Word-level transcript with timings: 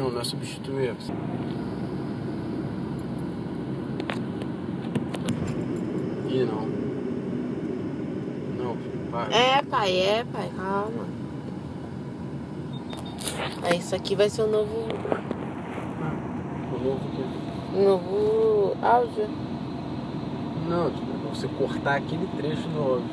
Não, 0.00 0.08
não 0.08 0.20
é 0.22 0.24
substituir. 0.24 0.96
Ih, 6.26 6.44
não. 6.44 6.66
Não, 8.56 8.76
para. 9.10 9.36
É, 9.36 9.62
pai, 9.62 9.92
é, 9.92 10.24
pai, 10.24 10.50
calma. 10.56 11.04
É, 13.62 13.76
isso 13.76 13.94
aqui 13.94 14.16
vai 14.16 14.30
ser 14.30 14.40
o 14.40 14.46
novo. 14.46 14.88
O 16.74 16.82
novo 16.82 17.00
o 17.74 17.82
novo 17.84 18.76
áudio. 18.80 19.28
Não, 20.66 20.90
tipo, 20.92 21.10
é 21.12 21.34
você 21.34 21.46
cortar 21.46 21.96
aquele 21.96 22.26
trecho 22.38 22.66
do 22.68 22.78
áudio. 22.80 23.10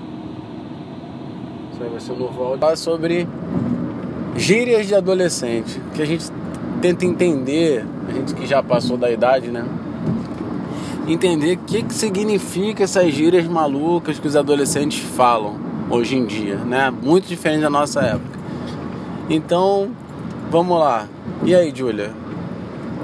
Isso 1.74 1.84
aí 1.84 1.90
vai 1.90 2.00
ser 2.00 2.12
o 2.14 2.16
novo 2.18 2.42
áudio. 2.42 2.60
Falar 2.60 2.78
sobre 2.78 3.28
gírias 4.38 4.88
de 4.88 4.96
adolescente. 4.96 5.82
Que 5.94 6.02
a 6.02 6.06
gente 6.06 6.32
tenta 6.88 7.04
entender, 7.04 7.86
a 8.08 8.14
gente 8.14 8.34
que 8.34 8.46
já 8.46 8.64
passou 8.64 8.96
da 8.98 9.12
idade, 9.12 9.50
né? 9.50 9.66
Entender 11.06 11.56
o 11.56 11.58
que, 11.58 11.84
que 11.84 11.94
significa 11.94 12.84
essas 12.84 13.14
gírias 13.14 13.46
malucas 13.46 14.20
que 14.20 14.28
os 14.28 14.36
adolescentes 14.38 15.00
falam 15.00 15.58
hoje 15.90 16.16
em 16.16 16.26
dia, 16.26 16.56
né? 16.56 16.90
Muito 16.90 17.28
diferente 17.28 17.62
da 17.62 17.70
nossa 17.70 18.02
época. 18.02 18.40
Então, 19.30 19.90
vamos 20.50 20.80
lá. 20.80 21.08
E 21.44 21.54
aí, 21.54 21.74
Júlia? 21.76 22.12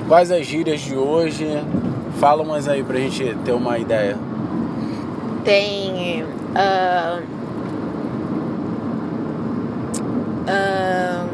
Quais 0.08 0.32
as 0.32 0.46
gírias 0.46 0.80
de 0.80 0.96
hoje? 0.96 1.46
Fala 2.20 2.42
umas 2.42 2.68
aí 2.68 2.84
pra 2.84 2.98
gente 3.00 3.36
ter 3.44 3.52
uma 3.52 3.78
ideia. 3.78 4.18
Tem. 5.44 6.24
ah, 6.56 7.20
ah, 10.48 11.26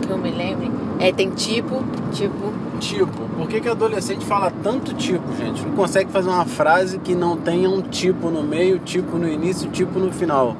que 0.00 0.10
eu 0.10 0.18
me 0.18 0.30
lembre. 0.30 0.83
É, 0.98 1.12
tem 1.12 1.30
tipo, 1.30 1.82
tipo. 2.12 2.64
Tipo, 2.80 3.28
por 3.36 3.48
que, 3.48 3.60
que 3.60 3.68
adolescente 3.68 4.24
fala 4.24 4.52
tanto 4.62 4.94
tipo, 4.94 5.24
gente? 5.36 5.64
Não 5.64 5.72
consegue 5.72 6.10
fazer 6.10 6.28
uma 6.28 6.44
frase 6.44 6.98
que 6.98 7.14
não 7.14 7.36
tenha 7.36 7.70
um 7.70 7.80
tipo 7.80 8.30
no 8.30 8.42
meio, 8.42 8.78
tipo 8.78 9.16
no 9.16 9.28
início, 9.28 9.70
tipo 9.70 9.98
no 9.98 10.12
final. 10.12 10.56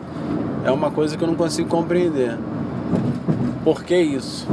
É 0.65 0.71
uma 0.71 0.91
coisa 0.91 1.17
que 1.17 1.23
eu 1.23 1.29
não 1.29 1.35
consigo 1.35 1.69
compreender. 1.69 2.39
Por 3.65 3.83
que 3.83 3.97
isso? 3.97 4.47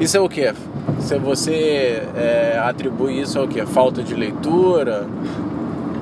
Isso 0.00 0.16
é 0.16 0.20
o 0.20 0.28
quê? 0.28 0.52
Se 0.98 1.18
você 1.18 2.02
é, 2.16 2.60
atribui 2.62 3.20
isso 3.20 3.38
ao 3.38 3.46
quê? 3.46 3.64
Falta 3.64 4.02
de 4.02 4.14
leitura? 4.14 5.06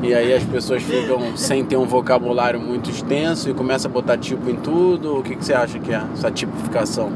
E 0.03 0.15
aí 0.15 0.35
as 0.35 0.43
pessoas 0.45 0.83
ficam 0.83 1.37
sem 1.37 1.65
ter 1.65 1.77
um 1.77 1.87
vocabulário 1.87 2.61
muito 2.61 2.91
extenso 2.91 3.51
e 3.51 3.55
começa 3.55 3.89
a 3.89 3.91
botar 3.91 4.17
tipo 4.17 4.49
em 4.49 4.57
tudo? 4.57 5.19
O 5.19 5.23
que, 5.23 5.37
que 5.37 5.45
você 5.45 5.55
acha 5.55 5.79
que 5.79 5.93
é 5.93 6.03
essa 6.15 6.31
tipificação? 6.31 7.13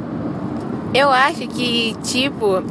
Eu 0.96 1.10
acho 1.10 1.46
que 1.48 1.94
tipo 2.02 2.62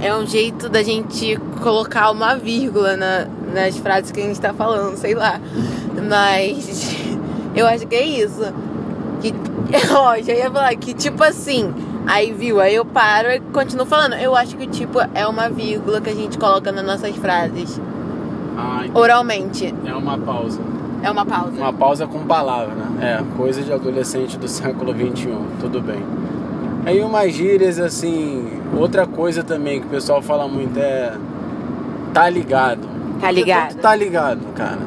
é 0.00 0.14
um 0.14 0.26
jeito 0.26 0.68
da 0.68 0.82
gente 0.82 1.36
colocar 1.62 2.10
uma 2.10 2.34
vírgula 2.36 2.96
na- 2.96 3.26
nas 3.54 3.76
frases 3.78 4.10
que 4.10 4.20
a 4.20 4.24
gente 4.24 4.40
tá 4.40 4.52
falando, 4.54 4.96
sei 4.96 5.14
lá. 5.14 5.40
Mas 6.08 6.96
eu 7.54 7.66
acho 7.66 7.86
que 7.86 7.94
é 7.94 8.04
isso. 8.04 8.42
Que, 9.20 9.34
ó, 9.94 10.16
já 10.22 10.32
ia 10.32 10.50
falar 10.50 10.74
que 10.76 10.94
tipo 10.94 11.22
assim. 11.22 11.72
Aí 12.06 12.32
viu, 12.32 12.60
aí 12.60 12.74
eu 12.74 12.84
paro 12.84 13.28
e 13.30 13.40
continuo 13.40 13.84
falando. 13.84 14.14
Eu 14.14 14.36
acho 14.36 14.56
que 14.56 14.64
o 14.64 14.70
tipo 14.70 14.98
é 15.12 15.26
uma 15.26 15.48
vírgula 15.50 16.00
que 16.00 16.08
a 16.08 16.14
gente 16.14 16.38
coloca 16.38 16.70
nas 16.70 16.84
nossas 16.86 17.16
frases. 17.16 17.80
Ah, 18.56 18.84
Oralmente. 18.94 19.74
é 19.84 19.92
uma 19.92 20.16
pausa. 20.16 20.60
É 21.02 21.10
uma 21.10 21.26
pausa. 21.26 21.50
Uma 21.58 21.72
pausa 21.72 22.06
com 22.06 22.20
palavra, 22.20 22.74
né? 22.74 23.18
É, 23.20 23.36
coisa 23.36 23.60
de 23.60 23.70
adolescente 23.72 24.38
do 24.38 24.48
século 24.48 24.94
XXI, 24.94 25.28
tudo 25.60 25.80
bem. 25.82 26.00
Aí 26.86 27.00
umas 27.00 27.32
gírias 27.32 27.80
assim, 27.80 28.48
outra 28.78 29.08
coisa 29.08 29.42
também 29.42 29.80
que 29.80 29.88
o 29.88 29.90
pessoal 29.90 30.22
fala 30.22 30.46
muito 30.46 30.78
é 30.78 31.12
tá 32.14 32.30
ligado. 32.30 32.86
Tá 33.20 33.28
ligado. 33.28 33.70
Tudo 33.70 33.82
tá 33.82 33.96
ligado, 33.96 34.54
cara. 34.54 34.78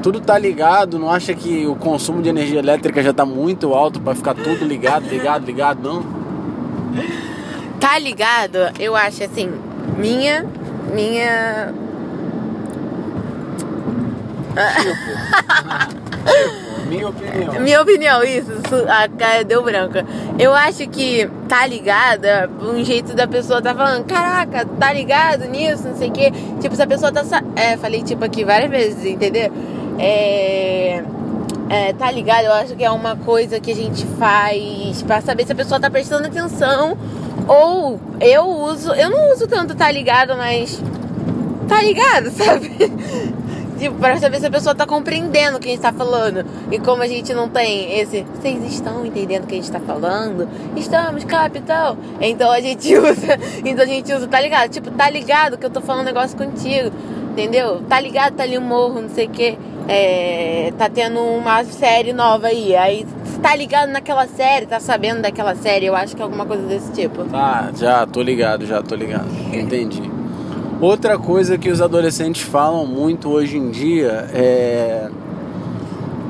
Tudo 0.00 0.20
tá 0.20 0.38
ligado, 0.38 0.96
não 0.96 1.10
acha 1.10 1.34
que 1.34 1.66
o 1.66 1.74
consumo 1.74 2.22
de 2.22 2.28
energia 2.28 2.60
elétrica 2.60 3.02
já 3.02 3.12
tá 3.12 3.26
muito 3.26 3.74
alto 3.74 4.00
pra 4.00 4.14
ficar 4.14 4.34
tudo 4.34 4.64
ligado, 4.64 5.08
ligado, 5.08 5.44
ligado, 5.44 5.82
não? 5.82 6.04
Tá 7.80 7.98
ligado? 7.98 8.58
Eu 8.78 8.94
acho 8.94 9.24
assim, 9.24 9.50
minha. 9.98 10.46
Minha. 10.94 11.74
Minha 16.88 17.08
opinião. 17.08 17.60
Minha 17.60 17.82
opinião, 17.82 18.24
isso, 18.24 18.50
a 18.88 19.08
cara 19.08 19.44
deu 19.44 19.62
branca. 19.62 20.06
Eu 20.38 20.54
acho 20.54 20.88
que 20.88 21.28
tá 21.46 21.66
ligada, 21.66 22.48
um 22.60 22.82
jeito 22.82 23.14
da 23.14 23.28
pessoa 23.28 23.60
tá 23.60 23.74
falando, 23.74 24.04
caraca, 24.06 24.64
tá 24.64 24.92
ligado 24.92 25.44
nisso, 25.48 25.88
não 25.88 25.96
sei 25.96 26.08
o 26.08 26.12
quê. 26.12 26.32
Tipo, 26.60 26.74
se 26.74 26.82
a 26.82 26.86
pessoa 26.86 27.12
tá. 27.12 27.22
É, 27.54 27.76
falei 27.76 28.02
tipo 28.02 28.24
aqui 28.24 28.44
várias 28.44 28.70
vezes, 28.70 29.04
entendeu? 29.04 29.52
É. 29.98 31.02
é, 31.68 31.92
tá 31.92 32.10
ligado? 32.10 32.44
Eu 32.44 32.52
acho 32.54 32.74
que 32.74 32.84
é 32.84 32.90
uma 32.90 33.16
coisa 33.16 33.60
que 33.60 33.70
a 33.70 33.74
gente 33.74 34.06
faz 34.18 35.02
pra 35.02 35.20
saber 35.20 35.44
se 35.44 35.52
a 35.52 35.56
pessoa 35.56 35.78
tá 35.78 35.90
prestando 35.90 36.26
atenção. 36.26 36.96
Ou 37.46 38.00
eu 38.20 38.46
uso. 38.46 38.92
Eu 38.92 39.10
não 39.10 39.32
uso 39.32 39.46
tanto 39.46 39.74
tá 39.74 39.90
ligado, 39.90 40.36
mas. 40.36 40.82
Tá 41.68 41.82
ligado, 41.82 42.30
sabe? 42.32 42.70
Tipo, 43.78 43.96
pra 43.96 44.16
saber 44.18 44.40
se 44.40 44.46
a 44.46 44.50
pessoa 44.50 44.74
tá 44.74 44.84
compreendendo 44.84 45.56
o 45.56 45.60
que 45.60 45.68
a 45.68 45.70
gente 45.70 45.80
tá 45.80 45.92
falando. 45.92 46.44
E 46.70 46.78
como 46.78 47.02
a 47.02 47.06
gente 47.06 47.32
não 47.32 47.48
tem 47.48 47.98
esse. 47.98 48.22
Vocês 48.22 48.64
estão 48.72 49.06
entendendo 49.06 49.44
o 49.44 49.46
que 49.46 49.54
a 49.54 49.58
gente 49.58 49.70
tá 49.70 49.80
falando? 49.80 50.48
Estamos, 50.76 51.24
capitão. 51.24 51.96
Então 52.20 52.50
a 52.50 52.60
gente 52.60 52.92
usa. 52.98 53.38
Então 53.64 53.84
a 53.84 53.86
gente 53.86 54.12
usa, 54.12 54.26
tá 54.26 54.40
ligado? 54.40 54.70
Tipo, 54.70 54.90
tá 54.90 55.08
ligado 55.08 55.56
que 55.56 55.64
eu 55.64 55.70
tô 55.70 55.80
falando 55.80 56.02
um 56.02 56.06
negócio 56.06 56.36
contigo. 56.36 56.90
Entendeu? 57.32 57.80
Tá 57.88 58.00
ligado, 58.00 58.34
tá 58.34 58.42
ali 58.42 58.58
um 58.58 58.62
morro, 58.62 59.00
não 59.00 59.08
sei 59.08 59.26
o 59.26 59.30
quê. 59.30 59.56
É, 59.86 60.72
tá 60.76 60.88
tendo 60.88 61.20
uma 61.20 61.62
série 61.62 62.12
nova 62.12 62.48
aí. 62.48 62.74
Aí 62.74 63.06
tá 63.40 63.54
ligado 63.54 63.90
naquela 63.90 64.26
série, 64.26 64.66
tá 64.66 64.80
sabendo 64.80 65.22
daquela 65.22 65.54
série. 65.54 65.86
Eu 65.86 65.94
acho 65.94 66.16
que 66.16 66.20
é 66.20 66.24
alguma 66.24 66.44
coisa 66.44 66.66
desse 66.66 66.90
tipo. 66.92 67.24
Tá, 67.26 67.70
já 67.76 68.04
tô 68.06 68.20
ligado, 68.22 68.66
já 68.66 68.82
tô 68.82 68.96
ligado. 68.96 69.28
Entendi. 69.52 70.17
Outra 70.80 71.18
coisa 71.18 71.58
que 71.58 71.70
os 71.70 71.80
adolescentes 71.80 72.42
falam 72.42 72.86
muito 72.86 73.28
hoje 73.28 73.56
em 73.56 73.68
dia 73.70 74.28
é 74.32 75.08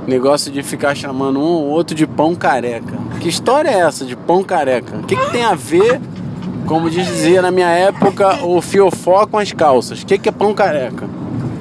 negócio 0.06 0.50
de 0.50 0.62
ficar 0.62 0.94
chamando 0.94 1.38
um 1.38 1.42
ou 1.42 1.66
outro 1.66 1.94
de 1.94 2.06
pão 2.06 2.34
careca. 2.34 2.97
Que 3.20 3.28
história 3.28 3.69
é 3.69 3.81
essa 3.81 4.06
de 4.06 4.16
pão 4.16 4.42
careca? 4.42 4.97
O 4.97 5.03
que, 5.03 5.14
que 5.14 5.31
tem 5.31 5.44
a 5.44 5.54
ver, 5.54 6.00
como 6.66 6.88
dizia 6.88 7.42
na 7.42 7.50
minha 7.50 7.69
época, 7.69 8.42
o 8.42 8.62
fiofó 8.62 9.26
com 9.26 9.37
as 9.37 9.53
calças? 9.53 10.00
O 10.00 10.06
que, 10.06 10.16
que 10.16 10.31
é 10.31 10.32
pão 10.32 10.54
careca? 10.54 11.06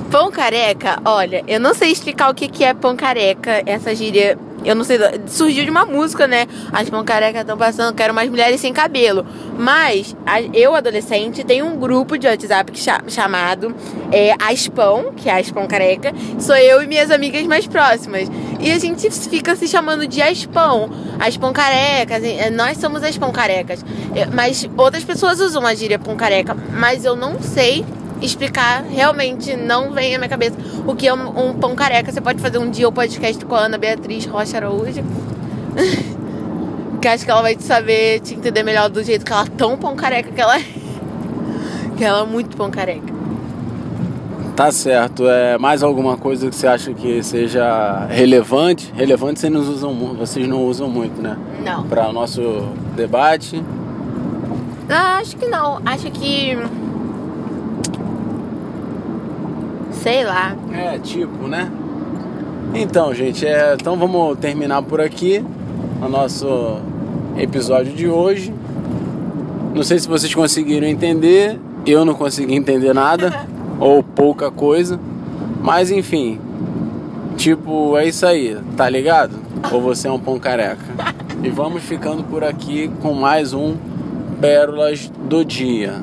Pão 0.09 0.31
careca, 0.31 1.01
olha, 1.03 1.43
eu 1.45 1.59
não 1.59 1.73
sei 1.73 1.91
explicar 1.91 2.29
o 2.29 2.33
que, 2.33 2.47
que 2.47 2.63
é 2.63 2.73
pão 2.73 2.95
careca, 2.95 3.61
essa 3.65 3.93
gíria. 3.93 4.39
Eu 4.67 4.75
não 4.75 4.83
sei, 4.83 5.00
surgiu 5.28 5.63
de 5.63 5.72
uma 5.72 5.85
música, 5.85 6.28
né? 6.28 6.45
As 6.72 6.89
careca 7.05 7.39
estão 7.41 7.57
passando, 7.57 7.95
quero 7.95 8.13
mais 8.13 8.29
mulheres 8.29 8.59
sem 8.59 8.73
cabelo. 8.73 9.25
Mas 9.57 10.16
eu, 10.53 10.75
adolescente, 10.75 11.44
tenho 11.44 11.66
um 11.66 11.78
grupo 11.78 12.17
de 12.17 12.28
WhatsApp 12.28 12.72
que 12.72 12.79
cha- 12.79 13.01
chamado 13.07 13.73
é, 14.11 14.33
Aspão, 14.39 15.13
que 15.16 15.29
é 15.29 15.39
Aspão 15.39 15.67
Careca. 15.67 16.11
Sou 16.39 16.56
eu 16.56 16.81
e 16.83 16.88
minhas 16.88 17.11
amigas 17.11 17.45
mais 17.47 17.66
próximas. 17.66 18.29
E 18.59 18.72
a 18.72 18.77
gente 18.79 19.09
fica 19.09 19.56
se 19.56 19.67
chamando 19.67 20.06
de 20.07 20.22
Aspão, 20.22 20.89
Aspão 21.19 21.53
Carecas. 21.53 22.23
e- 22.23 22.50
Nós 22.50 22.77
somos 22.77 23.03
Aspão 23.03 23.31
Carecas. 23.31 23.83
É, 24.16 24.25
Mas 24.25 24.67
outras 24.77 25.03
pessoas 25.03 25.39
usam 25.39 25.66
a 25.66 25.73
gíria 25.73 25.97
pão 25.97 26.16
careca, 26.16 26.56
mas 26.73 27.06
eu 27.06 27.16
não 27.16 27.41
sei 27.41 27.85
explicar, 28.22 28.83
realmente 28.83 29.55
não 29.55 29.91
vem 29.91 30.16
à 30.16 30.17
minha 30.17 30.29
cabeça 30.29 30.57
o 30.85 30.95
que 30.95 31.07
é 31.07 31.13
um, 31.13 31.50
um 31.50 31.53
pão 31.53 31.75
careca. 31.75 32.11
Você 32.11 32.22
pode 32.22 32.41
fazer 32.41 32.57
um 32.57 32.69
dia 32.69 32.88
o 32.88 32.91
podcast 32.91 33.44
com 33.45 33.55
a 33.55 33.66
Ana 33.66 33.78
Beatriz 33.78 34.25
Rocha 34.25 34.57
Araújo. 34.57 35.03
que 37.01 37.07
acho 37.07 37.23
que 37.23 37.31
ela 37.31 37.41
vai 37.41 37.56
te 37.56 37.63
saber, 37.63 38.19
te 38.22 38.33
entender 38.33 38.63
melhor 38.63 38.89
do 38.89 39.03
jeito 39.03 39.25
que 39.25 39.31
ela 39.31 39.44
é 39.44 39.50
tão 39.50 39.77
pão 39.77 39.95
careca 39.95 40.31
que 40.31 40.41
ela 40.41 40.59
é. 40.59 40.63
Que 41.97 42.03
ela 42.03 42.21
é 42.21 42.25
muito 42.25 42.56
pão 42.56 42.69
careca. 42.69 43.18
Tá 44.56 44.71
certo. 44.71 45.27
É 45.27 45.57
mais 45.57 45.83
alguma 45.83 46.18
coisa 46.18 46.50
que 46.50 46.56
você 46.56 46.65
acha 46.65 46.91
que 46.91 47.21
seja 47.21 48.07
relevante? 48.09 48.91
Relevante 48.95 49.39
vocês 49.39 49.53
não 49.53 49.62
usam, 49.62 49.94
vocês 50.15 50.47
não 50.47 50.63
usam 50.63 50.89
muito, 50.89 51.21
né? 51.21 51.38
Não. 51.63 51.83
Para 51.83 52.09
o 52.09 52.12
nosso 52.12 52.68
debate. 52.95 53.63
Ah, 54.89 55.18
acho 55.18 55.38
que 55.38 55.45
não. 55.45 55.80
Acho 55.86 56.09
que. 56.09 56.57
Sei 60.07 60.24
lá. 60.24 60.56
É, 60.71 60.98
tipo, 61.00 61.50
né? 61.50 61.69
Então, 62.74 63.13
gente, 63.13 63.45
é, 63.45 63.74
então 63.74 63.98
vamos 63.98 64.38
terminar 64.39 64.81
por 64.81 65.01
aqui 65.01 65.44
o 66.01 66.07
nosso 66.07 66.80
episódio 67.38 67.92
de 67.92 68.07
hoje. 68.07 68.54
Não 69.75 69.83
sei 69.83 70.00
se 70.00 70.07
vocês 70.07 70.33
conseguiram 70.33 70.88
entender, 70.88 71.59
eu 71.86 72.06
não 72.06 72.13
consegui 72.13 72.56
entender 72.56 72.94
nada, 72.94 73.45
ou 73.81 74.01
pouca 74.01 74.50
coisa, 74.50 74.98
mas 75.62 75.92
enfim, 75.92 76.39
tipo, 77.36 77.98
é 77.98 78.07
isso 78.07 78.25
aí, 78.25 78.57
tá 78.77 78.88
ligado? 78.88 79.36
Ou 79.74 79.81
você 79.81 80.07
é 80.07 80.12
um 80.12 80.19
pão 80.19 80.39
careca. 80.39 80.86
E 81.44 81.50
vamos 81.50 81.83
ficando 81.83 82.24
por 82.24 82.44
aqui 82.44 82.89
com 83.01 83.13
mais 83.13 83.53
um 83.53 83.75
pérolas 84.42 85.12
do 85.30 85.45
dia. 85.45 86.01